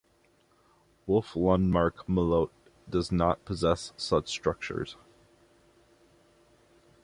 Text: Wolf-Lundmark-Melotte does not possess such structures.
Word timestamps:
Wolf-Lundmark-Melotte 1.05 2.49
does 2.89 3.11
not 3.11 3.45
possess 3.45 3.93
such 3.97 4.29
structures. 4.29 4.97